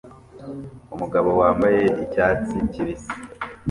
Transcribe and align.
Umugabo 0.93 1.29
wambaye 1.41 1.81
icyatsi 2.03 2.55
kibisi 2.71 3.13